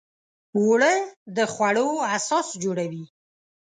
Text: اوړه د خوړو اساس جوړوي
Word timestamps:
اوړه 0.57 0.93
د 1.35 1.37
خوړو 1.53 1.87
اساس 2.17 2.47
جوړوي 2.63 3.05